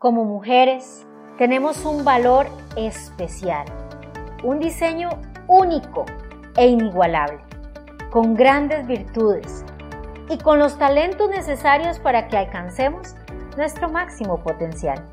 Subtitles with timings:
[0.00, 1.06] Como mujeres
[1.36, 3.66] tenemos un valor especial,
[4.42, 5.10] un diseño
[5.46, 6.06] único
[6.56, 7.40] e inigualable,
[8.10, 9.62] con grandes virtudes
[10.30, 13.14] y con los talentos necesarios para que alcancemos
[13.58, 15.04] nuestro máximo potencial.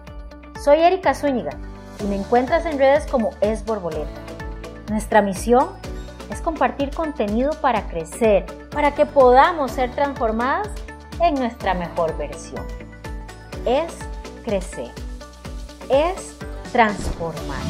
[0.63, 1.51] Soy Erika Zúñiga
[1.99, 4.21] y me encuentras en redes como Es Borboleta.
[4.89, 5.67] Nuestra misión
[6.31, 10.69] es compartir contenido para crecer, para que podamos ser transformadas
[11.19, 12.65] en nuestra mejor versión.
[13.65, 13.93] Es
[14.47, 14.93] crecer,
[15.89, 16.37] es
[16.71, 17.61] transformar,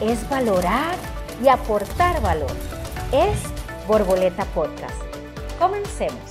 [0.00, 0.94] es valorar
[1.42, 2.52] y aportar valor.
[3.10, 3.42] Es
[3.88, 4.94] Borboleta Podcast.
[5.58, 6.30] Comencemos.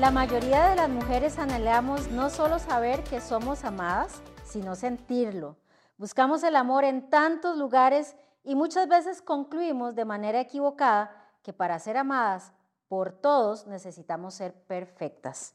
[0.00, 5.56] La mayoría de las mujeres anhelamos no solo saber que somos amadas, sino sentirlo.
[5.96, 11.14] Buscamos el amor en tantos lugares y muchas veces concluimos de manera equivocada
[11.44, 12.52] que para ser amadas
[12.88, 15.54] por todos necesitamos ser perfectas.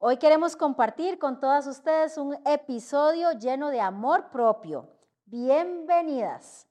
[0.00, 4.88] Hoy queremos compartir con todas ustedes un episodio lleno de amor propio.
[5.26, 6.68] Bienvenidas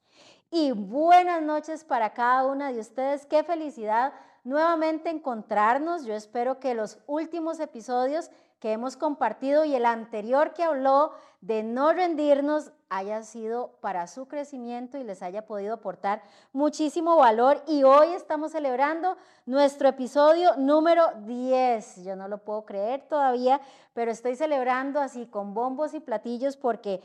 [0.50, 3.26] y buenas noches para cada una de ustedes.
[3.26, 4.14] Qué felicidad
[4.46, 6.06] nuevamente encontrarnos.
[6.06, 11.64] Yo espero que los últimos episodios que hemos compartido y el anterior que habló de
[11.64, 17.62] no rendirnos haya sido para su crecimiento y les haya podido aportar muchísimo valor.
[17.68, 22.04] Y hoy estamos celebrando nuestro episodio número 10.
[22.04, 23.62] Yo no lo puedo creer todavía,
[23.94, 27.02] pero estoy celebrando así con bombos y platillos porque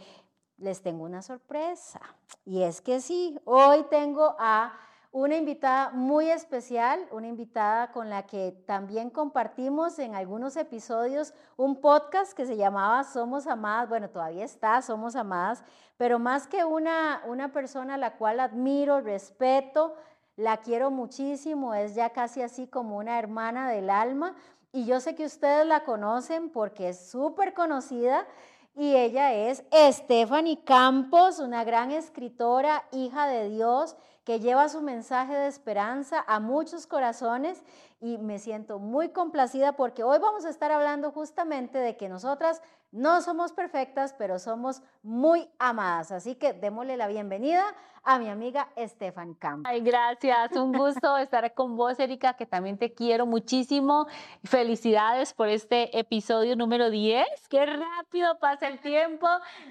[0.56, 2.00] les tengo una sorpresa.
[2.44, 4.72] Y es que sí, hoy tengo a
[5.12, 11.82] una invitada muy especial, una invitada con la que también compartimos en algunos episodios un
[11.82, 15.62] podcast que se llamaba Somos Amadas, bueno, todavía está, Somos Amadas,
[15.98, 19.94] pero más que una, una persona a la cual admiro, respeto,
[20.36, 24.34] la quiero muchísimo, es ya casi así como una hermana del alma.
[24.72, 28.26] Y yo sé que ustedes la conocen porque es súper conocida
[28.74, 35.34] y ella es Stephanie Campos, una gran escritora, hija de Dios, que lleva su mensaje
[35.34, 37.62] de esperanza a muchos corazones
[38.00, 42.62] y me siento muy complacida porque hoy vamos a estar hablando justamente de que nosotras
[42.92, 46.12] no somos perfectas, pero somos muy amadas.
[46.12, 47.64] Así que démosle la bienvenida
[48.04, 49.64] a mi amiga Estefan Campos.
[49.66, 50.53] Ay, gracias.
[50.53, 54.06] Un gusto estar con vos, Erika, que también te quiero muchísimo.
[54.44, 57.26] Felicidades por este episodio número 10.
[57.48, 59.26] Qué rápido pasa el tiempo.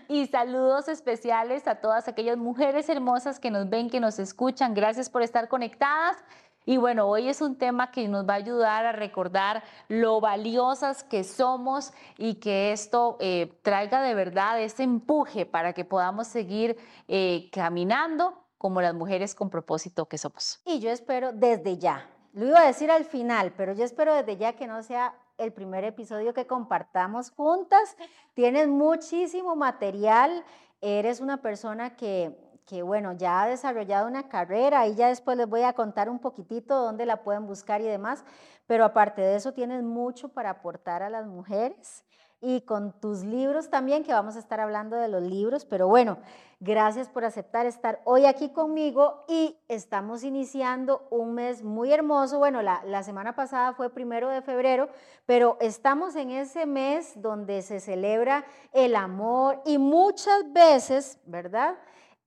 [0.08, 4.74] Y saludos especiales a todas aquellas mujeres hermosas que nos ven, que nos escuchan.
[4.74, 6.18] Gracias por estar conectadas.
[6.66, 11.04] Y bueno, hoy es un tema que nos va a ayudar a recordar lo valiosas
[11.04, 16.78] que somos y que esto eh, traiga de verdad ese empuje para que podamos seguir
[17.08, 20.62] eh, caminando como las mujeres con propósito que somos.
[20.66, 24.38] Y yo espero desde ya, lo iba a decir al final, pero yo espero desde
[24.38, 27.98] ya que no sea el primer episodio que compartamos juntas.
[28.36, 30.46] Tienes muchísimo material,
[30.80, 35.48] eres una persona que que bueno, ya ha desarrollado una carrera y ya después les
[35.48, 38.24] voy a contar un poquitito dónde la pueden buscar y demás,
[38.68, 42.06] pero aparte de eso tienes mucho para aportar a las mujeres
[42.42, 46.18] y con tus libros también, que vamos a estar hablando de los libros, pero bueno,
[46.60, 52.40] gracias por aceptar estar hoy aquí conmigo y estamos iniciando un mes muy hermoso.
[52.40, 54.90] Bueno, la, la, semana pasada fue primero de febrero,
[55.28, 58.44] pero estamos en ese mes donde se celebra
[58.74, 61.76] el amor y muchas veces, ¿verdad?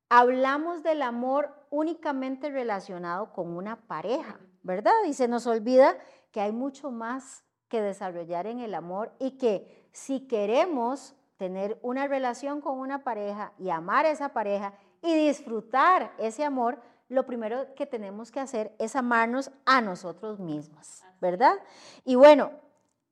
[0.09, 4.93] Hablamos del amor únicamente relacionado con una pareja, ¿verdad?
[5.07, 5.97] Y se nos olvida
[6.31, 12.07] que hay mucho más que desarrollar en el amor y que si queremos tener una
[12.07, 17.75] relación con una pareja y amar a esa pareja y disfrutar ese amor, lo primero
[17.75, 21.57] que tenemos que hacer es amarnos a nosotros mismos, ¿verdad?
[22.05, 22.53] Y bueno,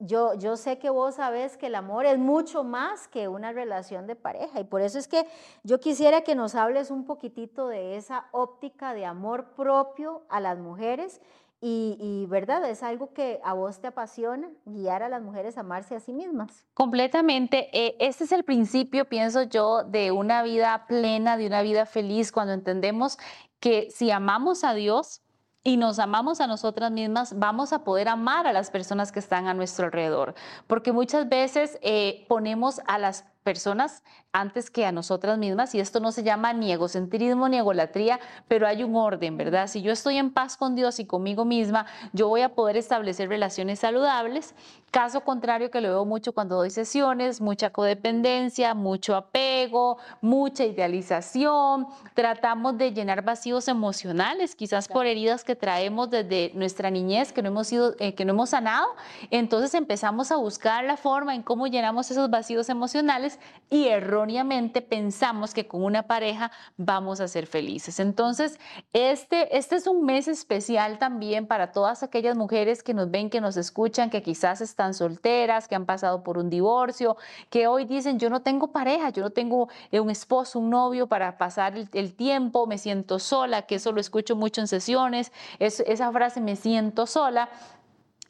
[0.05, 4.07] yo, yo sé que vos sabés que el amor es mucho más que una relación
[4.07, 5.27] de pareja y por eso es que
[5.63, 10.59] yo quisiera que nos hables un poquitito de esa óptica de amor propio a las
[10.59, 11.21] mujeres
[11.65, 15.95] y, verdad, es algo que a vos te apasiona, guiar a las mujeres a amarse
[15.95, 16.67] a sí mismas.
[16.75, 17.69] Completamente.
[17.73, 22.33] Eh, este es el principio, pienso yo, de una vida plena, de una vida feliz,
[22.33, 23.17] cuando entendemos
[23.61, 25.23] que si amamos a Dios,
[25.65, 29.47] y nos amamos a nosotras mismas, vamos a poder amar a las personas que están
[29.47, 30.35] a nuestro alrededor.
[30.67, 34.03] Porque muchas veces eh, ponemos a las personas
[34.33, 38.19] antes que a nosotras mismas y esto no se llama ni egocentrismo ni egolatría,
[38.49, 39.67] pero hay un orden, ¿verdad?
[39.67, 41.85] Si yo estoy en paz con Dios y conmigo misma,
[42.15, 44.55] yo voy a poder establecer relaciones saludables.
[44.91, 51.87] Caso contrario que lo veo mucho cuando doy sesiones, mucha codependencia, mucho apego, mucha idealización,
[52.15, 57.49] tratamos de llenar vacíos emocionales, quizás por heridas que traemos desde nuestra niñez que no
[57.49, 58.87] hemos sido eh, que no hemos sanado,
[59.31, 63.39] entonces empezamos a buscar la forma en cómo llenamos esos vacíos emocionales
[63.71, 63.89] y
[64.23, 67.99] erróneamente pensamos que con una pareja vamos a ser felices.
[67.99, 68.59] Entonces,
[68.93, 73.41] este, este es un mes especial también para todas aquellas mujeres que nos ven, que
[73.41, 77.17] nos escuchan, que quizás están solteras, que han pasado por un divorcio,
[77.51, 81.09] que hoy dicen, yo no tengo pareja, yo no tengo eh, un esposo, un novio
[81.09, 85.81] para pasar el, tiempo, me siento sola, que eso lo escucho mucho en sesiones, es,
[85.81, 87.49] esa frase me siento sola.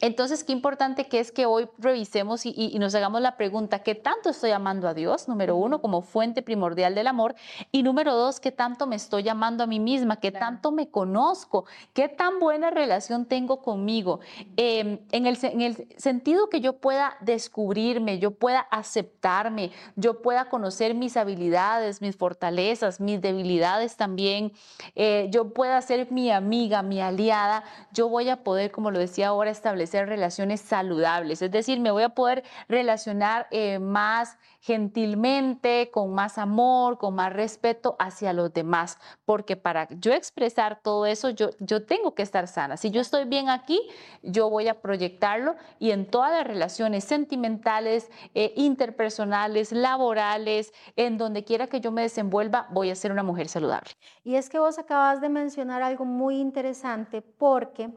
[0.03, 4.31] Entonces, qué importante que es que hoy revisemos y, nos hagamos la pregunta, ¿qué tanto
[4.31, 5.29] estoy amando a Dios?
[5.29, 7.35] Número uno, como fuente primordial del amor.
[7.71, 10.17] Y número dos, ¿qué tanto me estoy amando a mí misma?
[10.17, 11.63] ¿Qué tanto me conozco?
[11.93, 14.19] ¿Qué tan buena relación tengo conmigo?
[14.57, 20.49] Em, en, el, en el sentido que yo pueda descubrirme, yo pueda aceptarme, yo pueda
[20.49, 24.51] conocer mis habilidades, mis fortalezas, mis debilidades también,
[24.95, 27.63] eh, yo pueda ser mi amiga, mi aliada,
[27.93, 31.41] yo voy a poder, como lo decía ahora, establecer relaciones saludables.
[31.41, 37.33] Es decir, me voy a poder relacionar eh, más gentilmente, con más amor, con más
[37.33, 42.47] respeto hacia los demás, porque para yo expresar todo eso, yo, yo tengo que estar
[42.47, 42.77] sana.
[42.77, 43.81] Si yo estoy bien aquí,
[44.21, 51.43] yo voy a proyectarlo y en todas las relaciones sentimentales, eh, interpersonales, laborales, en donde
[51.43, 53.91] quiera que yo me desenvuelva, voy a ser una mujer saludable.
[54.23, 57.89] Y es que vos acabas de mencionar algo muy interesante porque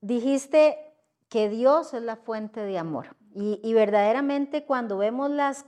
[0.00, 0.87] dijiste
[1.28, 3.16] que Dios es la fuente de amor.
[3.34, 5.64] Y, verdaderamente cuando vemos las,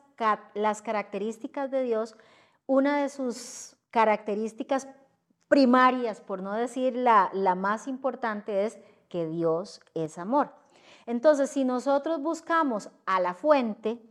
[0.54, 2.16] las características de Dios,
[2.66, 4.88] una de sus características
[5.46, 8.78] primarias, por no decir la, la más importante, es
[9.08, 10.52] que Dios es amor.
[11.06, 14.02] Entonces, si nosotros buscamos a la fuente,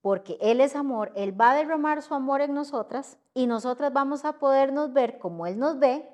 [0.00, 4.24] porque Él es amor, Él va a derramar su amor en nosotras y nosotras vamos
[4.24, 6.08] a podernos ver como Él nos ve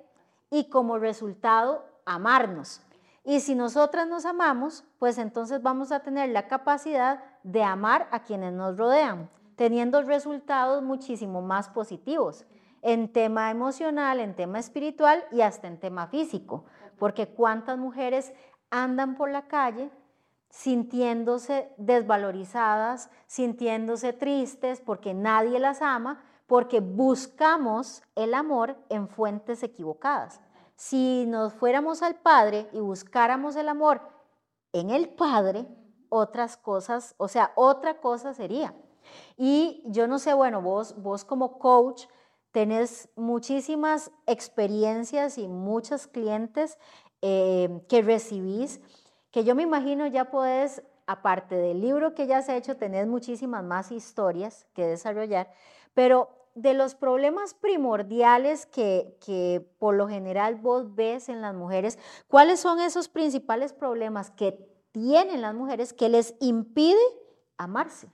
[0.50, 2.80] y como resultado amarnos.
[3.24, 8.22] Y si nosotras nos amamos, pues entonces vamos a tener la capacidad de amar a
[8.22, 12.44] quienes nos rodean, teniendo resultados muchísimo más positivos
[12.82, 16.66] en tema emocional, en tema espiritual y hasta en tema físico.
[16.98, 18.34] Porque cuántas mujeres
[18.70, 19.90] andan por la calle
[20.50, 30.42] sintiéndose desvalorizadas, sintiéndose tristes porque nadie las ama, porque buscamos el amor en fuentes equivocadas
[30.76, 34.00] si nos fuéramos al Padre y buscáramos el amor
[34.72, 35.66] en el Padre,
[36.08, 38.74] otras cosas, o sea, otra cosa sería.
[39.36, 42.06] Y yo no sé, bueno, vos, vos como coach
[42.50, 46.78] tenés muchísimas experiencias y muchos clientes
[47.22, 48.80] eh, que recibís,
[49.30, 53.64] que yo me imagino ya podés, aparte del libro que ya has hecho, tenés muchísimas
[53.64, 55.50] más historias que desarrollar,
[55.94, 61.98] pero de los problemas primordiales que, que, por lo general vos ves en las mujeres,
[62.28, 64.58] ¿cuáles son esos principales problemas que
[64.92, 67.02] tienen las mujeres que les impide
[67.58, 68.08] amarse?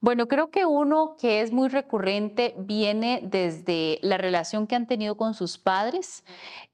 [0.00, 5.16] Bueno, creo que uno que es muy recurrente viene desde la relación que han tenido
[5.16, 6.24] con sus padres.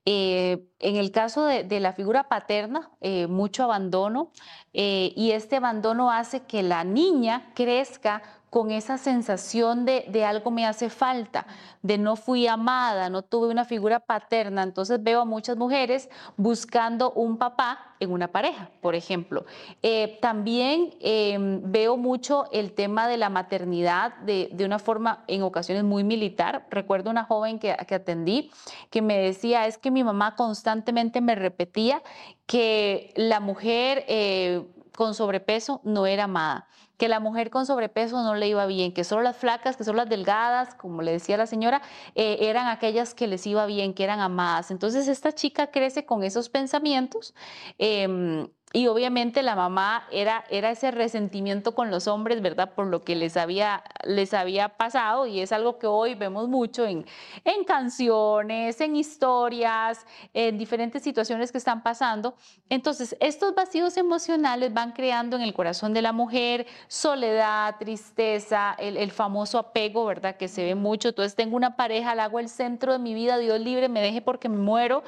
[0.05, 4.32] Eh, en el caso de, la figura paterna, eh, mucho abandono
[4.72, 10.50] eh, y este abandono hace que la niña crezca con esa sensación de, de, algo
[10.50, 11.47] me hace falta,
[11.82, 14.64] de no fui amada, no tuve una figura paterna.
[14.64, 19.44] Entonces veo a muchas mujeres buscando un papá en una pareja, por ejemplo.
[19.82, 25.43] Eh, también em, veo mucho el tema de la maternidad de, de, una forma en
[25.43, 26.67] ocasiones muy militar.
[26.70, 28.51] Recuerdo una joven que, que atendí
[28.91, 32.03] que me decía, es que mi mamá constantemente me repetía
[32.46, 34.65] que la mujer eh,
[35.01, 39.05] con sobrepeso no era amada que la mujer con sobrepeso no le iba bien, que
[39.05, 41.81] solo las flacas, que solo las delgadas, como le decía la señora,
[42.15, 44.71] eh, eran aquellas que les iba bien, que eran amadas.
[44.71, 47.35] Entonces esta chica crece con esos pensamientos.
[47.79, 52.72] Em, y obviamente la mamá era, era ese resentimiento con los hombres, ¿verdad?
[52.72, 56.86] Por lo que les había, les había pasado y es algo que hoy vemos mucho
[56.86, 57.05] en,
[57.44, 62.36] en canciones, en historias, en diferentes situaciones que están pasando.
[62.69, 68.96] Entonces, estos vacíos emocionales van creando en el corazón de la mujer soledad, tristeza, el,
[68.96, 70.36] el famoso apego, ¿verdad?
[70.36, 71.08] Que se ve mucho.
[71.08, 74.22] Entonces, tengo una pareja, la hago el centro de mi vida, Dios libre, me deje
[74.22, 75.03] porque me muero.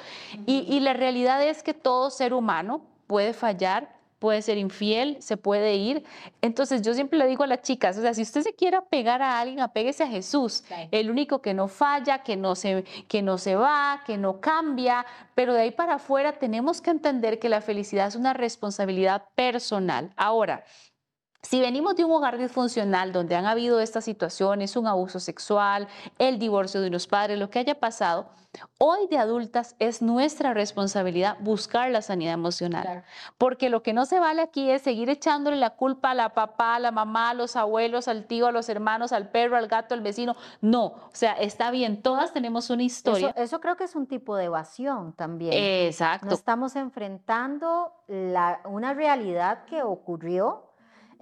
[0.46, 5.36] Y, y la realidad es que todo ser humano puede fallar puede ser infiel, se
[5.36, 6.04] puede ir.
[6.42, 9.20] Entonces yo siempre le digo a las chicas, o sea, si usted se quiere pegar
[9.20, 13.36] a alguien, apéguese a Jesús, el único que no falla, que no, se, que no
[13.36, 15.04] se va, que no cambia,
[15.34, 20.12] pero de ahí para afuera tenemos que entender que la felicidad es una responsabilidad personal.
[20.16, 20.62] Ahora,
[21.42, 26.38] si venimos de un hogar disfuncional donde han habido estas situaciones, un abuso sexual, el
[26.38, 28.28] divorcio de unos padres, lo que haya pasado,
[28.78, 33.04] hoy de adultas es nuestra responsabilidad buscar la sanidad emocional.
[33.38, 36.76] Porque lo que no se vale aquí es seguir echándole la culpa a la papá,
[36.76, 39.94] a la mamá, a los abuelos, al tío, a los hermanos, al perro, al gato,
[39.94, 40.36] al vecino.
[40.60, 43.30] No, o sea, está bien, todas tenemos una historia.
[43.30, 45.54] Eso, eso creo que es un tipo de evasión también.
[45.54, 46.26] Exacto.
[46.26, 50.71] No estamos enfrentando la, una realidad que ocurrió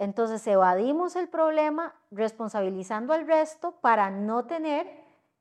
[0.01, 4.87] entonces evadimos el problema responsabilizando al resto para no tener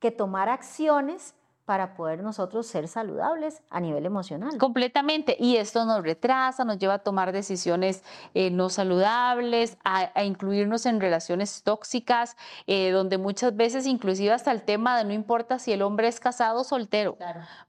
[0.00, 1.34] que tomar acciones
[1.70, 4.58] para poder nosotros ser saludables a nivel emocional.
[4.58, 5.36] Completamente.
[5.38, 8.02] Y esto nos retrasa, nos lleva a tomar decisiones
[8.34, 12.36] eh, no saludables, a, incluirnos en relaciones tóxicas,
[12.66, 16.18] eh, donde muchas veces inclusive hasta el tema de no importa si el hombre es
[16.18, 17.16] casado o soltero,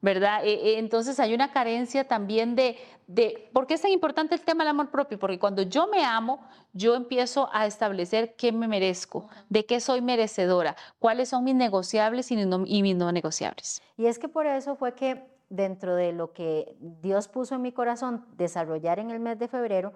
[0.01, 0.41] ¿verdad?
[0.45, 4.63] Eh, entonces hay una carencia también de, de, ¿por qué es tan importante el tema
[4.63, 5.19] del amor propio?
[5.19, 6.39] Porque cuando yo me amo,
[6.73, 12.31] yo empiezo a establecer qué me merezco, de qué soy merecedora, cuáles son mis negociables
[12.31, 13.81] y, mis no negociables.
[13.97, 17.71] Y es que por eso fue que dentro de lo que Dios puso en mi
[17.71, 19.93] corazón desarrollar en el mes de febrero,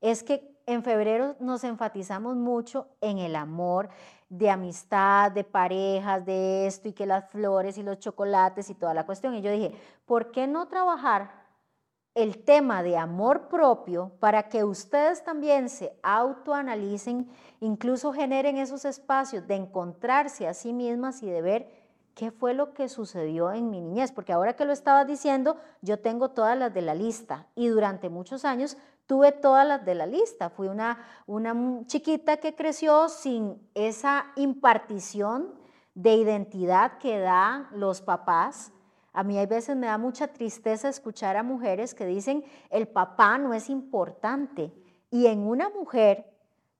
[0.00, 3.90] es que en febrero nos enfatizamos mucho en el amor
[4.28, 8.94] de amistad, de parejas, de esto y que las flores y los chocolates y toda
[8.94, 9.34] la cuestión.
[9.34, 9.72] Y yo dije,
[10.06, 11.44] ¿por qué no trabajar
[12.14, 17.28] el tema de amor propio para que ustedes también se autoanalicen,
[17.60, 21.83] incluso generen esos espacios de encontrarse a sí mismas y de ver
[22.14, 25.98] qué fue lo que sucedió en mi niñez, porque ahora que lo estabas diciendo, yo
[25.98, 30.06] tengo todas las de la lista y durante muchos años tuve todas las de la
[30.06, 30.50] lista.
[30.50, 35.54] Fui una, una chiquita que creció sin esa impartición
[35.94, 38.72] de identidad que dan los papás
[39.16, 43.38] a mí hay veces me da mucha tristeza escuchar a mujeres que dicen el papá
[43.38, 44.72] no es importante.
[45.08, 46.26] Y en una mujer,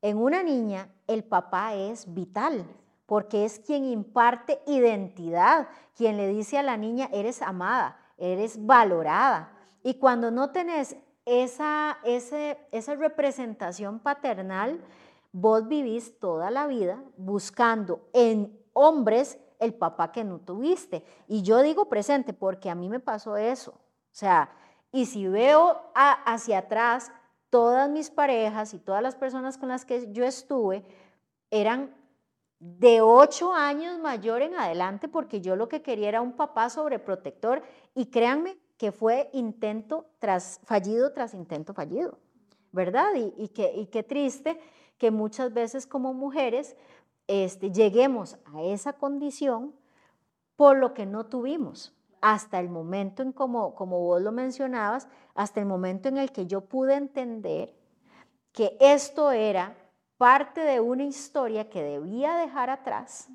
[0.02, 2.66] en una niña, el papá es vital,
[3.14, 9.52] porque es quien imparte identidad, quien le dice a la niña, eres amada, eres valorada.
[9.84, 14.80] Y cuando no tenés esa, esa representación paternal,
[15.30, 21.04] vos vivís toda la vida buscando en hombres el papá que no tuviste.
[21.28, 23.74] Y yo digo presente porque a mí me pasó eso.
[23.74, 24.50] O sea,
[24.90, 27.12] y si veo hacia atrás,
[27.48, 30.84] todas mis parejas y todas las personas con las que yo estuve
[31.52, 31.94] eran
[32.64, 37.62] de ocho años mayor en adelante porque yo lo que quería era un papá sobreprotector
[37.94, 42.18] y créanme que fue intento tras fallido tras intento fallido,
[42.72, 43.08] ¿verdad?
[43.16, 43.48] Y, y,
[43.88, 44.58] qué triste
[44.96, 46.74] que muchas veces como mujeres
[47.26, 49.74] este, lleguemos a esa condición
[50.56, 55.60] por lo que no tuvimos, hasta el momento en como, como vos lo mencionabas, hasta
[55.60, 57.74] el momento en el que yo pude entender
[58.52, 59.76] que esto era
[60.16, 63.28] parte de una historia que debía dejar atrás,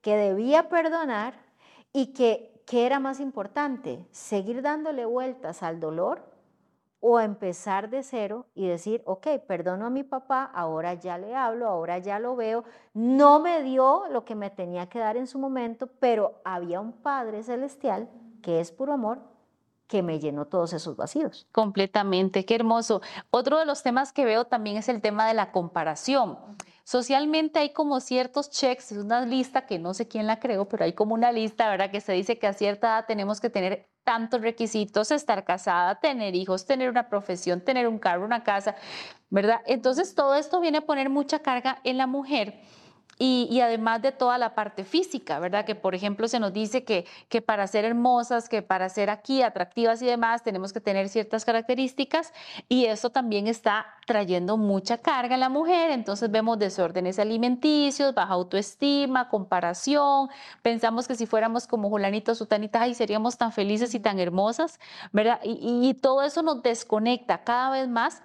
[0.00, 1.34] que debía perdonar
[1.92, 4.06] y que, ¿qué era más importante?
[4.10, 6.30] Seguir dándole vueltas al dolor
[7.00, 11.66] o empezar de cero y decir, ok, perdono a mi papá, ahora ya le hablo,
[11.66, 12.62] ahora ya lo veo,
[12.94, 16.92] no me dio lo que me tenía que dar en su momento, pero había un
[16.92, 18.08] Padre Celestial
[18.40, 19.31] que es puro amor
[19.92, 21.46] que me llenó todos esos vacíos.
[21.52, 23.02] Completamente, qué hermoso.
[23.28, 26.38] Otro de los temas que veo también es el tema de la comparación.
[26.82, 30.84] Socialmente hay como ciertos checks, es una lista que no sé quién la creó, pero
[30.84, 31.90] hay como una lista, ¿verdad?
[31.90, 36.34] Que se dice que a cierta edad tenemos que tener tantos requisitos, estar casada, tener
[36.34, 38.76] hijos, tener una profesión, tener un carro, una casa,
[39.28, 39.60] ¿verdad?
[39.66, 42.62] Entonces todo esto viene a poner mucha carga en la mujer
[43.18, 45.64] y, además de toda la parte física, ¿verdad?
[45.64, 49.42] Que por ejemplo se nos dice que, que para ser hermosas, que para ser aquí
[49.42, 52.32] atractivas y demás, tenemos que tener ciertas características
[52.68, 55.90] y eso también está trayendo mucha carga a la mujer.
[55.90, 60.28] Entonces vemos desórdenes alimenticios, baja autoestima, comparación.
[60.62, 64.80] Pensamos que si fuéramos como Julanito o Sutanita, ay, seríamos tan felices y tan hermosas,
[65.12, 65.38] ¿verdad?
[65.44, 68.22] y, y todo eso nos desconecta cada vez más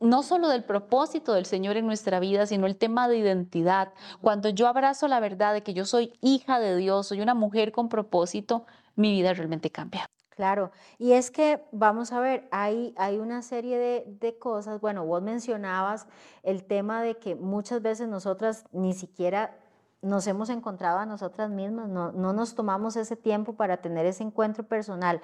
[0.00, 3.92] no solo del propósito del Señor en nuestra vida, sino el tema de identidad.
[4.20, 7.72] Cuando yo abrazo la verdad de que yo soy hija de Dios, soy una mujer
[7.72, 10.08] con propósito, mi vida realmente cambia.
[10.30, 15.22] Claro, y es que vamos a ver, hay, hay una serie de, cosas, bueno, vos
[15.22, 16.06] mencionabas
[16.42, 19.56] el tema de que muchas veces nosotras ni siquiera
[20.02, 24.24] nos hemos encontrado a nosotras mismas, no, no nos tomamos ese tiempo para tener ese
[24.24, 25.22] encuentro personal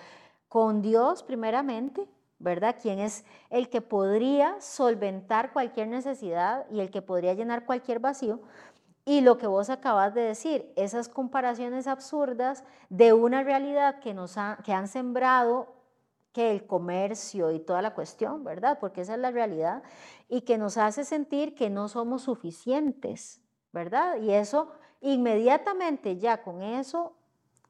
[0.49, 2.09] con Dios primeramente,
[2.43, 2.77] ¿verdad?
[2.81, 8.41] ¿Quién es el que podría solventar cualquier necesidad y el que podría llenar cualquier vacío?
[9.05, 14.37] Y lo que vos acabas de decir, esas comparaciones absurdas de una realidad que, nos
[14.65, 15.75] que han sembrado
[16.33, 18.79] que el comercio y toda la cuestión, ¿verdad?
[18.81, 19.83] Porque esa es la realidad
[20.29, 23.41] y que nos hace sentir que no somos suficientes,
[23.73, 24.17] ¿verdad?
[24.17, 27.15] Y eso inmediatamente ya con eso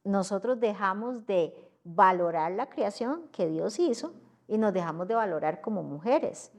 [0.04, 4.12] nosotros dejamos de valorar la creación que Dios hizo
[4.52, 6.52] y nos dejamos de valorar como mujeres,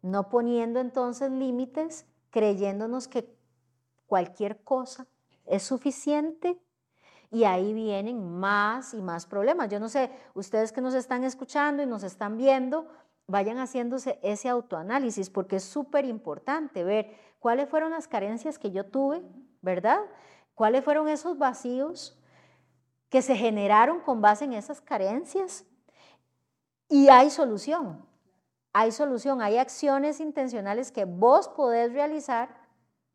[0.00, 3.36] no poniendo entonces límites, creyéndonos que
[4.06, 5.06] cualquier cosa
[5.44, 6.58] es suficiente
[7.30, 9.68] y ahí vienen más y más problemas.
[9.68, 12.88] Yo no sé, ustedes que nos están escuchando y nos están viendo,
[13.26, 18.86] vayan haciéndose ese autoanálisis porque es súper importante ver cuáles fueron las carencias que yo
[18.86, 19.20] tuve,
[19.60, 20.00] ¿verdad?
[20.54, 22.18] ¿Cuáles fueron esos vacíos
[23.10, 25.66] que se generaron con base en esas carencias?
[26.88, 28.04] Y hay solución,
[28.72, 32.48] hay solución, hay acciones intencionales que vos podés realizar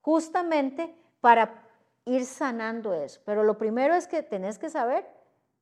[0.01, 1.63] justamente para
[2.05, 3.21] ir sanando eso.
[3.25, 5.07] Pero lo primero es que tenés que saber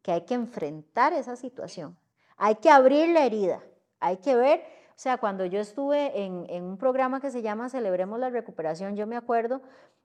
[0.02, 1.98] que hay que enfrentar esa situación.
[2.38, 3.62] Hay que abrir la herida.
[4.00, 4.62] Hay que ver,
[4.92, 9.08] o sea, cuando yo estuve en, un programa que se llama Celebremos la Recuperación, yo
[9.08, 9.62] me acuerdo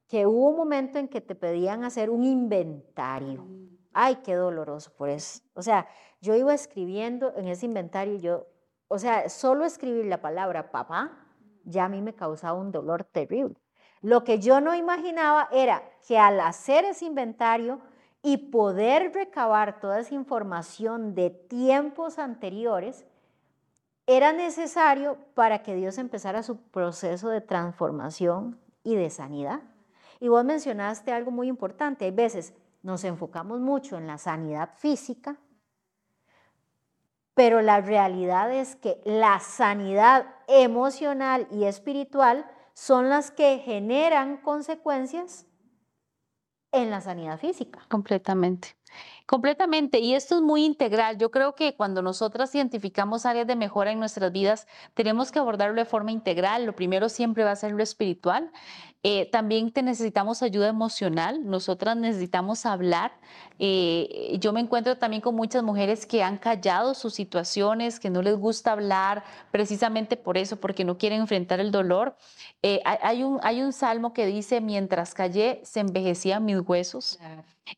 [0.09, 3.47] que hubo un momento en que te pedían hacer un inventario.
[3.93, 5.43] Ay, qué doloroso por eso.
[5.55, 5.87] O sea,
[6.21, 8.47] yo iba escribiendo en ese inventario, yo,
[8.89, 11.19] o sea, solo escribir la palabra papá
[11.65, 13.57] ya a mí me causaba un dolor terrible.
[14.01, 17.81] Lo que yo no imaginaba era que al hacer ese inventario
[18.23, 23.05] y poder recabar toda esa información de tiempos anteriores,
[24.07, 29.61] era necesario para que Dios empezara su proceso de transformación y de sanidad.
[30.19, 32.05] Y vos mencionaste algo muy importante.
[32.05, 35.37] Hay veces nos enfocamos mucho en la sanidad física,
[37.35, 45.47] pero la realidad es que la sanidad emocional y espiritual son las que generan consecuencias
[46.73, 47.81] en la sanidad física.
[47.89, 48.77] Completamente.
[49.33, 51.17] Completamente, y esto es muy integral.
[51.17, 55.77] Yo creo que cuando nosotras identificamos áreas de mejora en nuestras vidas, tenemos que abordarlo
[55.77, 56.67] de forma integral.
[56.67, 58.53] Lo primero siempre va a ser lo espiritual.
[59.03, 63.13] Eh, también te necesitamos ayuda emocional, nosotras necesitamos hablar.
[63.59, 68.21] Eh, yo me encuentro también con muchas mujeres que han callado sus situaciones, que no
[68.21, 72.17] les gusta hablar, precisamente por eso, porque no quieren enfrentar el dolor.
[72.63, 77.19] Eh, hay, un, hay un salmo que dice, mientras callé, se envejecían mis huesos.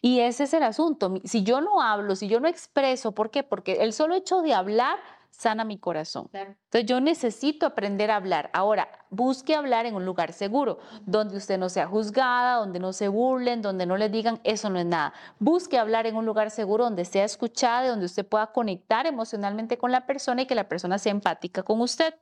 [0.00, 1.14] Y ese es el asunto.
[1.24, 3.42] Si yo no hablo, si yo no expreso, ¿por qué?
[3.42, 4.98] Porque el solo hecho de hablar
[5.36, 6.30] sana mi corazón.
[6.32, 8.50] Entonces yo necesito aprender a hablar.
[8.52, 13.08] Ahora, busque hablar en un lugar seguro, donde usted no sea juzgada, donde no se
[13.08, 15.12] burlen, donde no le digan eso no es nada.
[15.38, 19.92] Busque hablar en un lugar seguro donde sea escuchada, donde usted pueda conectar emocionalmente con
[19.92, 22.14] la persona y que la persona sea empática con usted.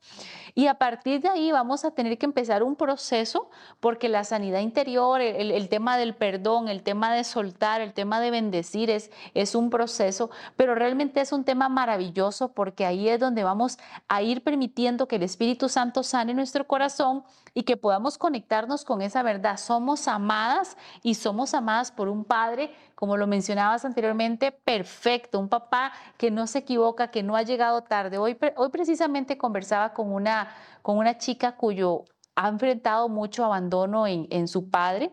[0.54, 4.60] Y a partir de ahí vamos a tener que empezar un proceso porque la sanidad
[4.60, 9.54] interior, el, tema del perdón, el tema de soltar, el tema de bendecir es, es
[9.54, 14.42] un proceso, pero realmente es un tema maravilloso porque ahí es donde vamos a ir
[14.42, 19.56] permitiendo que el Espíritu Santo sane nuestro corazón y que podamos conectarnos con esa verdad.
[19.56, 25.92] Somos amadas y somos amadas por un Padre, como lo mencionabas anteriormente, perfecto, un papá
[26.16, 28.18] que no se equivoca, que no ha llegado tarde.
[28.18, 30.48] Hoy, hoy precisamente conversaba con una,
[30.82, 35.12] con una chica cuyo ha enfrentado mucho abandono en, en su padre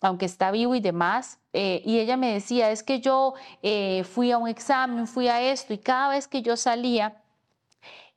[0.00, 1.38] aunque está vivo y demás.
[1.52, 5.42] Eh, y ella me decía, es que yo eh, fui a un examen, fui a
[5.42, 7.22] esto, y cada vez que yo salía,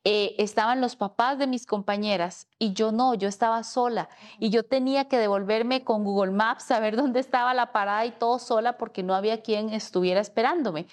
[0.05, 4.63] eh, estaban los papás de mis compañeras y yo no, yo estaba sola y yo
[4.63, 8.77] tenía que devolverme con Google Maps a ver dónde estaba la parada y todo sola
[8.77, 10.87] porque no había quien estuviera esperándome.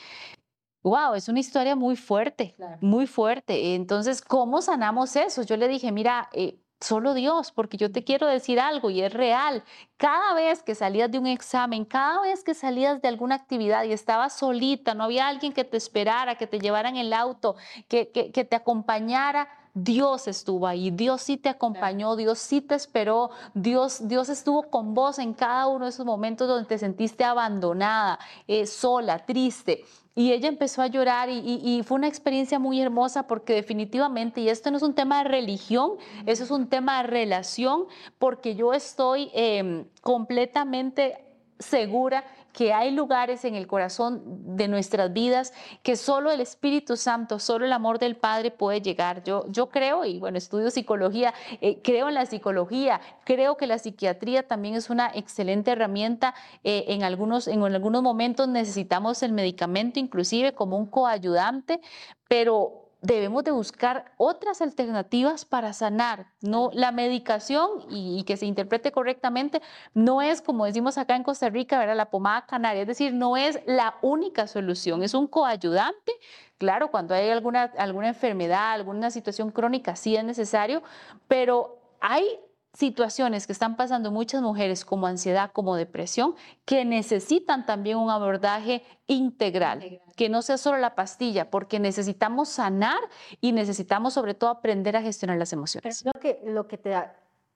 [0.83, 3.75] Wow, es una historia muy fuerte, muy fuerte.
[3.75, 5.43] Entonces, ¿cómo sanamos eso?
[5.43, 9.13] Yo le dije, mira, eh, solo Dios, porque yo te quiero decir algo y es
[9.13, 9.63] real.
[9.97, 13.93] Cada vez que salías de un examen, cada vez que salías de alguna actividad y
[13.93, 17.57] estabas solita, no había alguien que te esperara, que te llevara en el auto,
[17.89, 22.75] que, que, que te acompañara, Dios estuvo ahí, Dios sí te acompañó, Dios sí te
[22.75, 27.23] esperó, Dios, Dios estuvo con vos en cada uno de esos momentos donde te sentiste
[27.25, 29.85] abandonada, eh, sola, triste.
[30.15, 34.71] Y ella empezó a llorar y, fue una experiencia muy hermosa porque definitivamente, y esto
[34.71, 35.93] no es un tema de religión,
[36.27, 37.87] eso es un tema de relación,
[38.19, 41.25] porque yo estoy em, completamente
[41.61, 44.23] segura que hay lugares en el corazón
[44.57, 49.23] de nuestras vidas que solo el Espíritu Santo, solo el amor del Padre puede llegar.
[49.25, 53.79] Yo, yo creo, y bueno, estudio psicología, eh, creo en la psicología, creo que la
[53.79, 56.35] psiquiatría también es una excelente herramienta.
[56.65, 61.81] Eh, en, algunos, en algunos momentos necesitamos el medicamento inclusive como un coayudante,
[62.29, 66.27] pero debemos de buscar otras alternativas para sanar.
[66.41, 69.63] No, la medicación, y, que se interprete correctamente,
[69.95, 71.97] no es, como decimos acá en Costa Rica, ¿verdad?
[71.97, 76.13] la pomada canaria, es decir, no es la única solución, es un coayudante.
[76.59, 80.83] Claro, cuando hay alguna, alguna enfermedad, alguna situación crónica, sí es necesario,
[81.27, 82.39] pero hay
[82.73, 88.85] situaciones que están pasando muchas mujeres como ansiedad, como depresión, que necesitan también un abordaje
[89.07, 93.01] integral, que no sea solo la pastilla, porque necesitamos sanar
[93.41, 96.05] y necesitamos sobre todo aprender a gestionar las emociones.
[96.05, 96.97] lo que, lo que te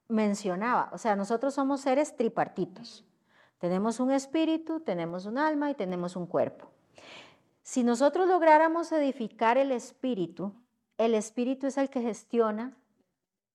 [0.09, 3.05] mencionaba, o sea, nosotros somos seres tripartitos.
[3.59, 6.71] Tenemos un espíritu, tenemos un alma y tenemos un cuerpo.
[7.63, 10.53] Si nosotros lográramos edificar el espíritu,
[10.99, 12.77] el espíritu es el que gestiona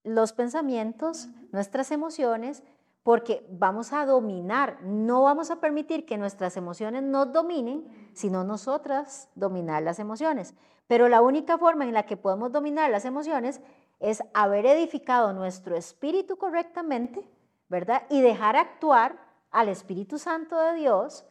[0.03, 2.63] los pensamientos, nuestras emociones,
[3.03, 9.29] porque vamos a dominar, no vamos a permitir que nuestras emociones nos dominen, sino nosotras
[9.35, 10.53] dominar las emociones.
[10.87, 13.61] Pero la única forma en la que podemos dominar las emociones
[13.99, 17.27] es haber edificado nuestro espíritu correctamente,
[17.67, 18.03] ¿verdad?
[18.09, 19.19] Y dejar actuar
[19.51, 21.25] al Espíritu Santo de Dios,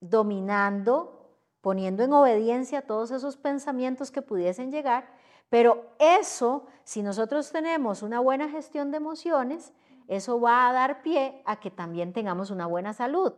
[0.00, 5.08] dominando, poniendo en obediencia todos esos pensamientos que pudiesen llegar
[5.48, 9.72] pero eso, si nosotros tenemos una buena gestión de emociones,
[10.08, 13.34] eso va a dar pie a que también tengamos una buena salud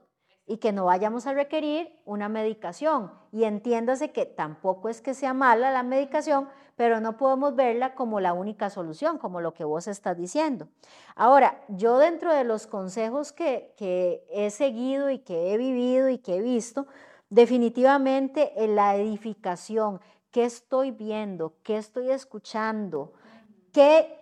[0.46, 3.12] y que no vayamos a requerir una medicación.
[3.30, 8.18] Y entiéndase que tampoco es que sea mala la medicación, pero no podemos verla como
[8.18, 10.66] la única solución, como lo que vos estás diciendo.
[11.14, 16.18] Ahora, yo dentro de los consejos que, que he seguido y que he vivido y
[16.18, 16.88] que he visto,
[17.28, 23.12] definitivamente en la edificación, qué estoy viendo, qué estoy escuchando,
[23.72, 24.18] qué,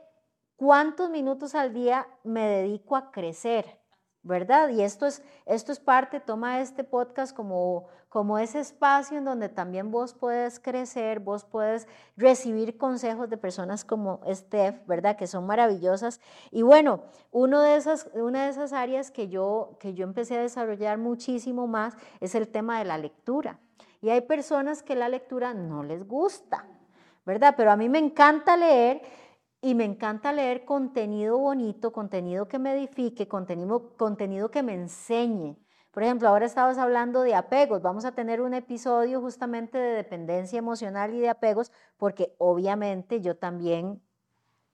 [0.56, 3.78] cuántos minutos al día me dedico a crecer,
[4.22, 4.70] ¿verdad?
[4.70, 9.48] Y esto es, esto es parte, toma este podcast como, como ese espacio en donde
[9.48, 15.16] también vos puedes crecer, vos puedes recibir consejos de personas como Steph, ¿verdad?
[15.16, 16.20] Que son maravillosas.
[16.50, 20.42] Y bueno, uno de esas, una de esas áreas que yo, que yo empecé a
[20.42, 23.60] desarrollar muchísimo más es el tema de la lectura.
[24.00, 26.66] Y hay personas que la lectura no les gusta,
[27.26, 27.54] ¿verdad?
[27.56, 29.02] Pero a mí me encanta leer
[29.60, 35.56] y me encanta leer contenido bonito, contenido que me edifique, contenido, contenido que me enseñe.
[35.90, 37.82] Por ejemplo, ahora estamos hablando de apegos.
[37.82, 43.36] Vamos a tener un episodio justamente de dependencia emocional y de apegos, porque obviamente yo
[43.36, 44.00] también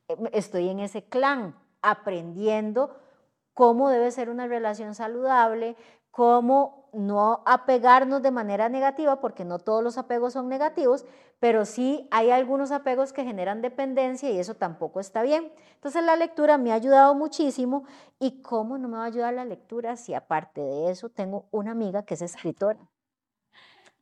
[0.09, 2.95] eh, estoy en ese clan, aprendiendo
[3.55, 5.77] cómo debe ser una relación saludable,
[6.11, 11.05] cómo no apegarnos de manera negativa, porque no todos los apegos son negativos,
[11.41, 15.53] pero sí hay algunos apegos que generan dependencia y eso tampoco está bien.
[15.75, 17.85] Entonces la lectura me ha ayudado muchísimo
[18.19, 21.73] y cómo no me va a ayudar la lectura si aparte de eso tengo una
[21.73, 22.81] amiga que es escritora.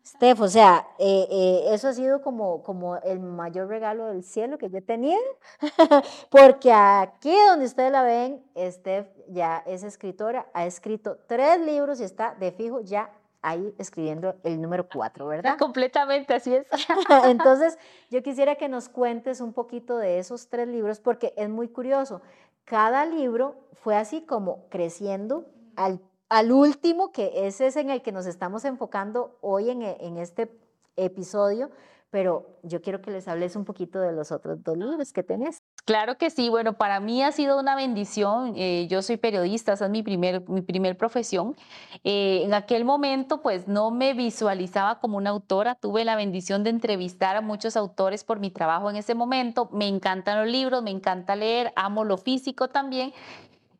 [0.04, 4.58] Steph, o sea, eh, eh, eso ha sido como, como el mayor regalo del cielo
[4.58, 5.20] que yo he tenido,
[6.30, 12.04] porque aquí donde ustedes la ven, Steph ya es escritora, ha escrito tres libros y
[12.04, 13.10] está de fijo ya
[13.42, 15.58] ahí escribiendo el número cuatro, ¿verdad?
[15.58, 16.66] Completamente, así es.
[17.26, 17.78] Entonces,
[18.10, 22.22] yo quisiera que nos cuentes un poquito de esos tres libros, porque es muy curioso.
[22.64, 26.00] Cada libro fue así como creciendo al
[26.33, 30.51] al último, que ese es en el que nos estamos enfocando hoy en, en, este
[30.97, 31.71] episodio,
[32.09, 35.62] pero yo quiero que les hables un poquito de los otros dos libros que tenés.
[35.85, 38.55] Claro que sí, bueno, para mí ha sido una bendición.
[38.57, 41.55] Eh, yo soy periodista, esa es mi primer, mi primer profesión.
[42.03, 45.75] Eh, en aquel momento, pues no me visualizaba como una autora.
[45.75, 49.68] Tuve la bendición de entrevistar a muchos autores por mi trabajo en ese momento.
[49.71, 53.12] Me encantan los libros, me encanta leer, amo lo físico también.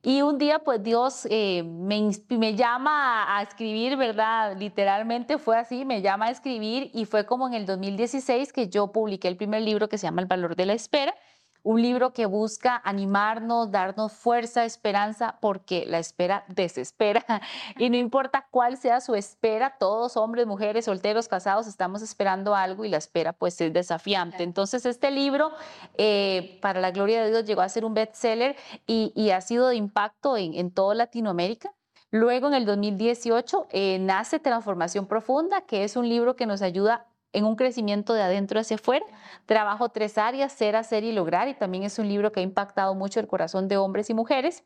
[0.05, 4.57] Y un día, pues Dios eh, me, me, llama a, escribir, ¿verdad?
[4.59, 8.91] Literalmente fue así, me llama a escribir y fue como en el 2016 que yo
[8.91, 11.15] publiqué el primer libro que se llama El valor de la espera
[11.63, 17.25] un libro que busca animarnos, darnos fuerza, esperanza, porque la espera desespera.
[17.79, 22.85] Y no importa cuál sea su espera, todos hombres, mujeres, solteros, casados, estamos esperando algo
[22.85, 24.43] y la espera pues es desafiante.
[24.43, 25.53] Entonces este libro,
[25.97, 29.69] eh, para la gloria de Dios, llegó a ser un bestseller y, y ha sido
[29.69, 31.73] de impacto en, en toda Latinoamérica.
[32.15, 37.07] Luego, en el 2018, eh, nace Transformación Profunda, que es un libro que nos ayuda
[37.33, 39.05] en un crecimiento de adentro hacia afuera.
[39.47, 42.95] Trabajo tres áreas, ser, hacer y lograr, y también es un libro que ha impactado
[42.95, 44.65] mucho el corazón de hombres y mujeres.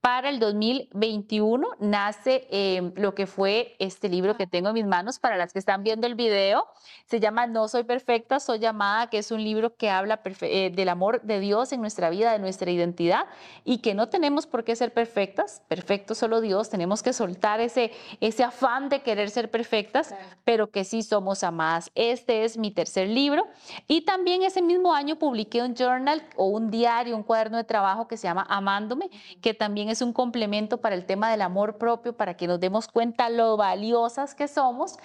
[0.00, 5.18] Para el 2021 nace em, lo que fue este libro que tengo en mis manos
[5.18, 6.66] para las que están viendo el video.
[7.06, 10.88] Se llama No soy perfecta, soy llamada, que es un libro que habla eh, del
[10.88, 13.26] amor de Dios en nuestra vida, de nuestra identidad
[13.64, 17.92] y que no tenemos por qué ser perfectas, perfecto solo Dios, tenemos que soltar ese,
[18.20, 23.08] ese afán de querer ser perfectas, pero que sí somos amadas este es mi tercer
[23.08, 23.46] libro.
[23.86, 28.08] Y también ese mismo año publiqué un journal o un diario, un cuaderno de trabajo
[28.08, 29.10] que se llama Amándome,
[29.40, 32.88] que también es un complemento para el tema del amor propio, para que nos demos
[32.88, 34.96] cuenta lo valiosas que somos.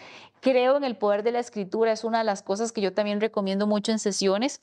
[0.41, 3.19] Creo en el poder de la escritura, es una de las cosas que yo también
[3.19, 4.61] recomiendo mucho en sesiones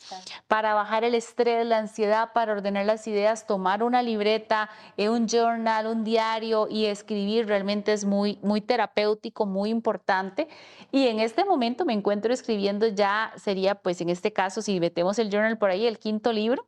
[0.49, 5.27] para bajar el estrés, la ansiedad, para ordenar las ideas, tomar una libreta, eh, un
[5.27, 10.49] journal, un diario y escribir realmente es muy, muy terapéutico, muy importante.
[10.93, 15.19] Y en este momento me encuentro escribiendo ya, sería pues en este caso, si metemos
[15.19, 16.67] el journal por ahí, el quinto libro.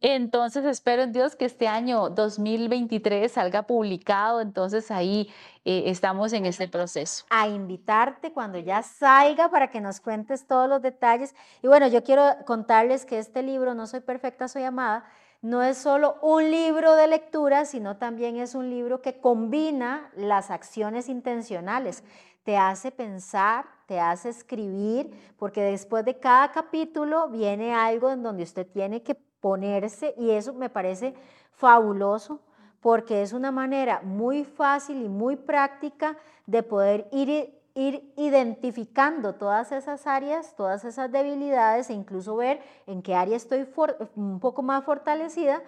[0.00, 5.30] Entonces espero en Dios que este año 2023 salga publicado, entonces ahí
[5.64, 7.24] eh, estamos en este proceso.
[7.30, 11.34] A invitarte cuando ya salga para que nos cuentes todos los detalles.
[11.62, 15.04] Y bueno, yo quiero contarles que este libro, No soy perfecta, soy amada,
[15.40, 20.50] no es solo un libro de lectura, sino también es un libro que combina las
[20.50, 22.04] acciones intencionales.
[22.42, 28.42] Te hace pensar, te hace escribir, porque después de cada capítulo viene algo en donde
[28.42, 31.14] usted tiene que ponerse y eso me parece
[31.52, 32.40] fabuloso
[32.80, 39.70] porque es una manera muy fácil y muy práctica de poder ir, ir identificando todas
[39.70, 43.68] esas áreas, todas esas debilidades e incluso ver en qué área estoy
[44.16, 45.62] un poco más fortalecida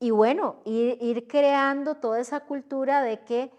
[0.00, 3.52] y bueno, ir, ir creando toda esa cultura de que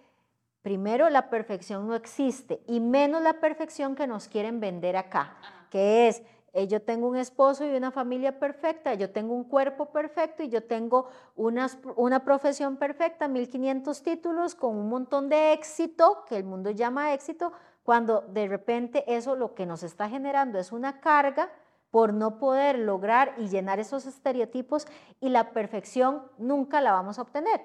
[0.62, 5.38] primero la perfección no existe y menos la perfección que nos quieren vender acá,
[5.70, 6.22] que es
[6.54, 10.50] eh, yo tengo un esposo y una familia perfecta, yo tengo un cuerpo perfecto y
[10.50, 16.44] yo tengo una, una profesión perfecta, 1500 títulos con un montón de éxito, que el
[16.44, 21.50] mundo llama éxito, cuando de repente eso lo que nos está generando es una carga
[21.90, 24.88] por no poder lograr y llenar esos estereotipos
[25.20, 27.62] y la perfección nunca la vamos a obtener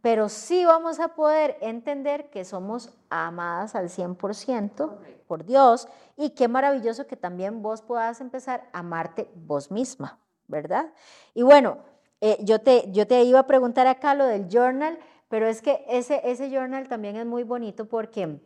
[0.00, 6.48] pero sí vamos a poder entender que somos amadas al 100% por Dios y qué
[6.48, 10.92] maravilloso que también vos puedas empezar a amarte vos misma, ¿verdad?
[11.34, 11.78] Y bueno,
[12.20, 15.84] eh, yo, te, yo te iba a preguntar acá lo del journal, pero es que
[15.88, 18.40] ese, ese journal también es muy bonito porque,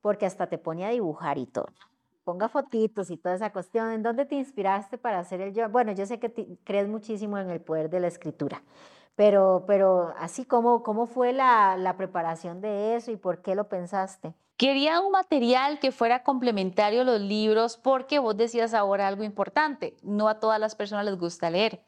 [0.00, 1.66] porque hasta te pone a dibujar y todo.
[2.24, 3.90] Ponga fotitos y toda esa cuestión.
[3.90, 5.72] ¿En dónde te inspiraste para hacer el journal?
[5.72, 8.62] Bueno, yo sé que crees muchísimo en el poder de la escritura.
[9.14, 13.68] Pero, pero así como, ¿cómo fue la, la preparación de eso y por qué lo
[13.68, 14.34] pensaste?
[14.56, 19.96] Quería un material que fuera complementario a los libros porque vos decías ahora algo importante,
[20.02, 21.82] no a todas las personas les gusta leer,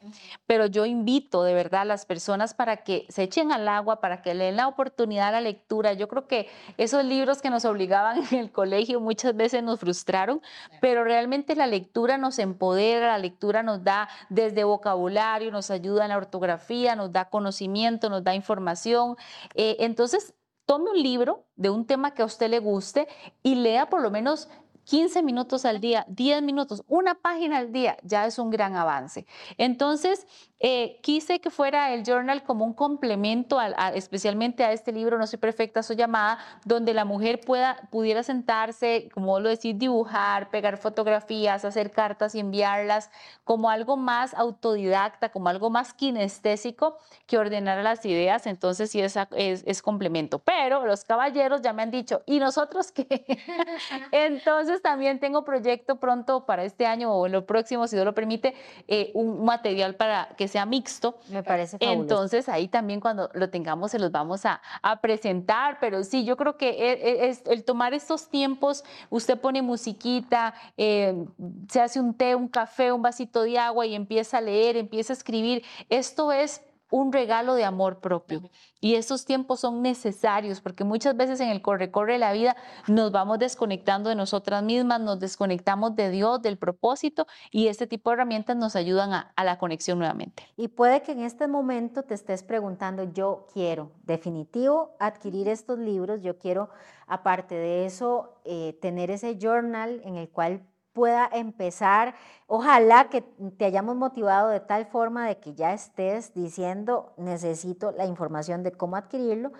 [0.45, 4.21] pero yo invito de verdad a las personas para que se echen al agua, para
[4.21, 5.93] que le den la oportunidad a la lectura.
[5.93, 10.41] Yo creo que esos libros que nos obligaban en el colegio muchas veces nos frustraron,
[10.81, 16.09] pero realmente la lectura nos empodera, la lectura nos da desde vocabulario, nos ayuda en
[16.09, 19.15] la ortografía, nos da conocimiento, nos da información.
[19.53, 20.33] Eh, entonces,
[20.65, 23.07] tome un libro de un tema que a usted le guste
[23.43, 24.49] y lea por lo menos
[24.85, 29.25] 15 minutos al día, 10 minutos, una página al día, ya es un gran avance.
[29.57, 30.25] Entonces,
[30.59, 33.59] eh, quise que fuera el journal como un complemento,
[33.93, 39.09] especialmente a este libro, No soy perfecta, soy llamada, donde la mujer pueda, pudiera sentarse,
[39.13, 43.11] como lo decís, dibujar, pegar fotografías, hacer cartas y enviarlas,
[43.43, 48.47] como algo más autodidacta, como algo más kinestésico que ordenar las ideas.
[48.47, 50.39] Entonces, sí, es, es complemento.
[50.39, 53.25] Pero los caballeros ya me han dicho, ¿y nosotros qué?
[54.11, 58.13] Entonces, también tengo proyecto pronto para este año o en lo próximo, si Dios lo
[58.13, 58.53] permite,
[58.87, 61.17] eh, un material para que sea mixto.
[61.29, 62.01] Me parece fabuloso.
[62.01, 64.61] Entonces ahí también cuando lo tengamos se los vamos a,
[65.01, 69.61] presentar, pero sí, yo creo que e, e, es, el tomar estos tiempos, usted pone
[69.61, 71.25] musiquita, eh,
[71.69, 75.13] se hace un té, un café, un vasito de agua y empieza a leer, empieza
[75.13, 75.63] a escribir.
[75.89, 78.49] Esto es un regalo de amor propio.
[78.79, 82.55] Y esos tiempos son necesarios porque muchas veces en el corre-corre de la vida
[82.87, 88.09] nos vamos desconectando de nosotras mismas, nos desconectamos de Dios, del propósito y este tipo
[88.09, 90.43] de herramientas nos ayudan a, la conexión nuevamente.
[90.55, 96.21] Y puede que en este momento te estés preguntando, yo quiero definitivo adquirir estos libros,
[96.21, 96.69] yo quiero,
[97.07, 102.15] aparte de eso, eh, tener ese journal en el cual pueda empezar.
[102.47, 108.05] Ojalá que te hayamos motivado de tal forma de que ya estés diciendo, necesito la
[108.05, 109.51] información de cómo adquirirlo.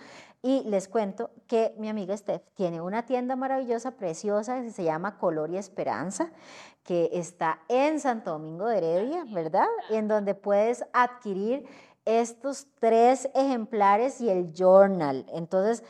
[0.42, 5.18] Y les cuento que mi amiga Steph tiene una tienda maravillosa, preciosa, que se llama
[5.18, 6.32] Color y Esperanza,
[6.84, 9.68] que está en Santo Domingo de Heredia, ¿verdad?
[9.90, 11.68] Y en donde puedes adquirir
[12.06, 15.26] estos tres ejemplares y el journal.
[15.34, 15.84] Entonces,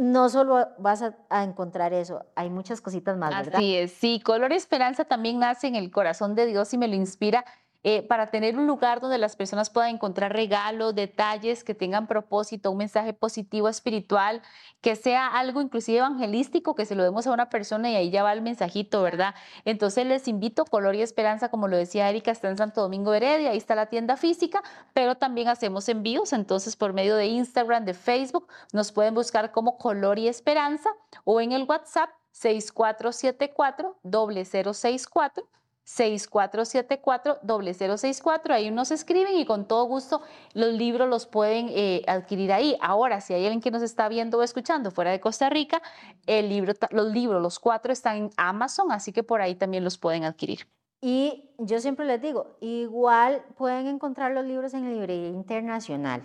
[0.00, 3.56] no solo vas a, encontrar eso, hay muchas cositas más, ¿verdad?
[3.56, 6.94] Así es, sí, Color Esperanza también nace en el corazón de Dios y me lo
[6.94, 7.44] inspira
[7.82, 12.70] eh, para tener un lugar donde las personas puedan encontrar regalos, detalles que tengan propósito,
[12.70, 14.42] un mensaje positivo espiritual,
[14.82, 18.22] que sea algo inclusive evangelístico, que se lo demos a una persona y ahí ya
[18.22, 19.34] va el mensajito, ¿verdad?
[19.64, 23.50] Entonces les invito, Color y Esperanza, como lo decía Erika, está en Santo Domingo Heredia,
[23.50, 24.62] ahí está la tienda física,
[24.92, 29.78] pero también hacemos envíos, entonces por medio de Instagram, de Facebook, nos pueden buscar como
[29.78, 30.90] Color y Esperanza
[31.24, 35.59] o en el WhatsApp 6474 0064
[35.96, 38.52] 6474-0064.
[38.52, 40.22] Ahí nos escriben y con todo gusto
[40.54, 42.76] los libros los pueden eh, adquirir ahí.
[42.80, 45.82] Ahora, si hay alguien que nos está viendo o escuchando fuera de Costa Rica,
[46.26, 49.98] el libro, los libros, los cuatro están en Amazon, así que por ahí también los
[49.98, 50.66] pueden adquirir.
[51.00, 56.22] Y yo siempre les digo, igual pueden encontrar los libros en librería internacional.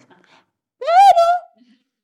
[0.78, 1.24] Pero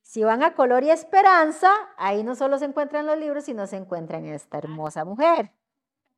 [0.02, 3.76] si van a Color y Esperanza, ahí no solo se encuentran los libros, sino se
[3.76, 5.52] encuentran esta hermosa mujer.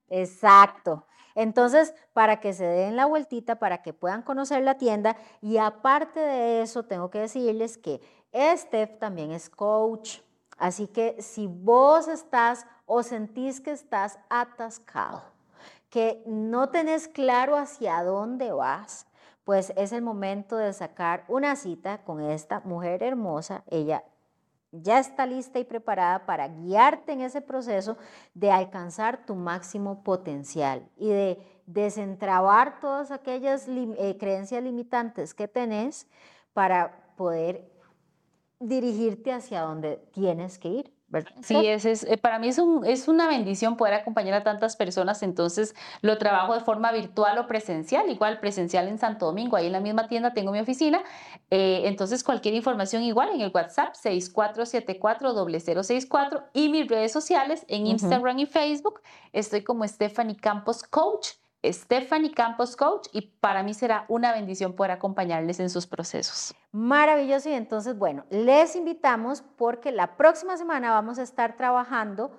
[0.10, 1.08] Exacto.
[1.36, 6.20] Entonces, para que se den la vueltita, para que puedan conocer la tienda y aparte
[6.20, 8.02] de eso, tengo que decirles que
[8.34, 10.20] Steph también es coach.
[10.58, 15.24] Así que si vos estás o sentís que estás atascado,
[15.90, 19.08] que no tenés claro hacia dónde vas,
[19.44, 23.64] pues es el momento de sacar una cita con esta mujer hermosa.
[23.68, 24.04] Ella
[24.74, 27.98] ya está lista y preparada para guiarte en ese proceso
[28.34, 36.08] de alcanzar tu máximo potencial y de desentrabar todas aquellas eh, creencias limitantes que tenés
[36.54, 37.72] para poder
[38.60, 40.94] dirigirte hacia donde tienes que ir.
[41.42, 44.76] Sí, es, es, eh, para mí es, un, es una bendición poder acompañar a tantas
[44.76, 49.68] personas, entonces lo trabajo de forma virtual o presencial, igual presencial en Santo Domingo, ahí
[49.68, 51.04] en la misma tienda tengo mi oficina,
[51.52, 58.40] eh, entonces cualquier información igual en el WhatsApp 6474-0064 y mis redes sociales en Instagram
[58.40, 61.30] y Facebook, estoy como Stephanie Campos Coach
[61.66, 66.54] Stephanie Campos Coach y para mí será una bendición poder acompañarles en sus procesos.
[66.74, 72.32] Maravilloso y entonces, bueno, les invitamos porque la próxima semana vamos a estar trabajando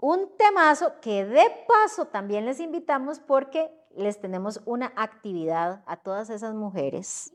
[0.00, 6.30] un temazo que de paso también les invitamos porque les tenemos una actividad a todas
[6.30, 7.34] esas mujeres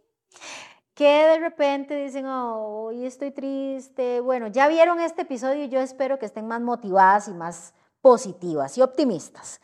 [0.95, 4.19] que de repente dicen, hoy estoy triste.
[4.19, 8.75] Bueno, ya vieron este episodio y yo espero que estén más motivadas y más positivas
[8.79, 9.61] y optimistas.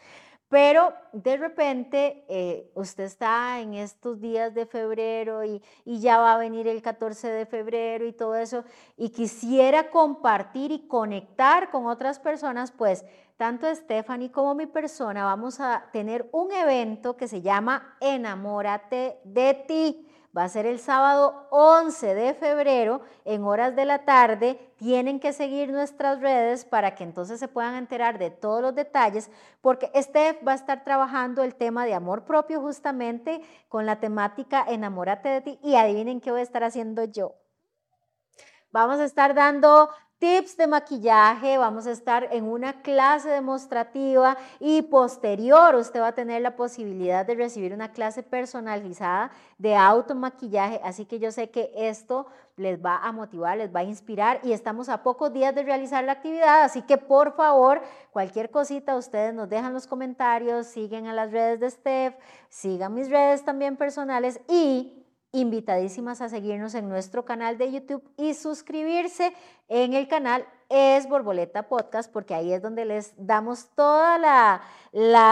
[0.49, 6.35] Pero de repente eh, usted está en estos días de febrero y, y, ya va
[6.35, 8.63] a venir el 14 de febrero y todo eso,
[8.95, 13.03] y quisiera compartir y conectar con otras personas, pues
[13.37, 19.53] tanto Stephanie como mi persona vamos a tener un evento que se llama Enamórate de
[19.67, 24.73] ti va a ser el sábado 11 de febrero en horas de la tarde.
[24.77, 29.29] Tienen que seguir nuestras redes para que entonces se puedan enterar de todos los detalles,
[29.61, 34.65] porque Steph va a estar trabajando el tema de amor propio justamente con la temática
[34.67, 35.59] Enamórate de ti.
[35.61, 37.35] Y adivinen qué voy a estar haciendo yo.
[38.71, 39.89] Vamos a estar dando
[40.23, 46.15] tips de maquillaje, vamos a estar en una clase demostrativa y posterior usted va a
[46.15, 51.73] tener la posibilidad de recibir una clase personalizada de automaquillaje, así que yo sé que
[51.75, 55.63] esto les va a motivar, les va a inspirar y estamos a pocos días de
[55.63, 57.81] realizar la actividad, así que por favor,
[58.11, 62.15] cualquier cosita ustedes nos dejan los comentarios, siguen a las redes de Steph,
[62.47, 65.02] sigan mis redes también personales y
[65.33, 69.33] invitadísimas a seguirnos en nuestro canal de YouTube y suscribirse
[69.67, 74.19] en el canal es Borboleta Podcast porque ahí es donde les damos todos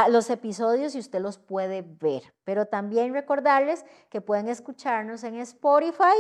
[0.10, 2.34] los episodios y usted los puede ver.
[2.44, 6.18] Pero también recordarles que pueden escucharnos en Spotify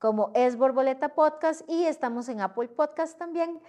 [0.00, 3.60] como es Borboleta Podcast y estamos en Apple Podcast también.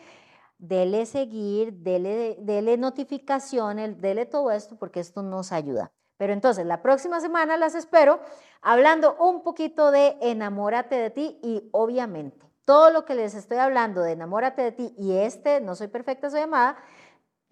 [0.57, 5.91] Dele seguir, dele, dele notificaciones, dele todo esto porque esto nos ayuda.
[6.21, 8.19] Pero entonces, la próxima semana las espero
[8.61, 14.03] hablando un poquito de enamórate de ti y obviamente todo lo que les estoy hablando
[14.03, 16.77] de enamórate de ti y este, no soy perfecta, soy amada,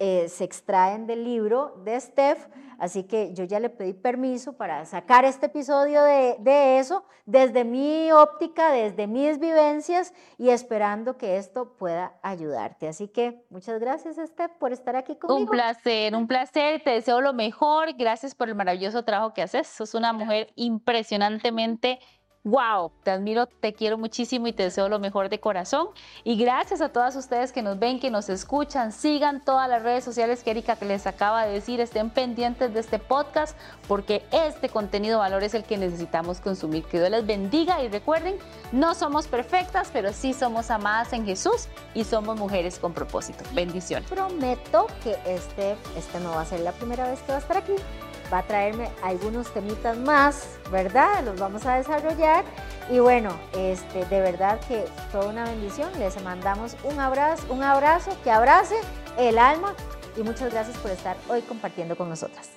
[0.02, 2.46] eh, se extraen del libro de Steph,
[2.78, 7.64] así que yo ya le pedí permiso para sacar este episodio de, de, eso desde
[7.64, 12.88] mi óptica, desde mis vivencias y esperando que esto pueda ayudarte.
[12.88, 15.38] Así que muchas gracias Steph por estar aquí conmigo.
[15.38, 19.66] Un placer, un placer, te deseo lo mejor, gracias por el maravilloso trabajo que haces,
[19.66, 21.98] sos una mujer impresionantemente
[22.42, 25.88] wow, te admiro, te quiero muchísimo y te deseo lo mejor de corazón.
[26.24, 30.04] Y gracias a todas ustedes que nos ven, que nos escuchan, sigan todas las redes
[30.04, 35.18] sociales que Erika les acaba de decir, estén pendientes de este podcast porque este contenido
[35.18, 36.84] valor es el que necesitamos consumir.
[36.84, 38.36] Que Dios les bendiga y recuerden,
[38.72, 43.44] no somos perfectas, pero sí somos amadas en Jesús y somos mujeres con propósito.
[43.52, 44.08] Bendiciones.
[44.08, 47.58] Prometo que este, este no va a ser la primera vez que va a estar
[47.58, 47.74] aquí
[48.32, 51.24] va a traerme algunos temitas más, ¿verdad?
[51.24, 52.44] Los vamos a desarrollar.
[52.90, 55.90] Y bueno, este, de verdad que fue una bendición.
[55.98, 58.76] Les mandamos un abrazo, un abrazo que abrace
[59.18, 59.74] el alma
[60.16, 62.50] y muchas gracias por estar hoy compartiendo con nosotras.